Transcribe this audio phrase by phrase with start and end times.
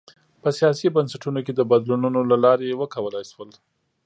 [0.41, 3.49] په سیاسي بنسټونو کې د بدلونونو له لارې وکولای شول.